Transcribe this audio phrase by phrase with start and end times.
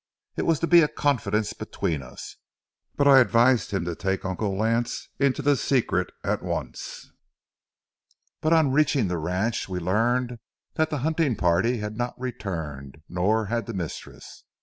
[0.35, 2.37] It was to be a confidence between us,
[2.95, 7.11] but I advised him to take Uncle Lance into the secret at once.
[8.41, 10.39] But on reaching the ranch we learned
[10.73, 14.43] that the hunting party had not returned, nor had the mistress.